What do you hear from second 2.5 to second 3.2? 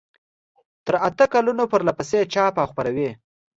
او خپروي.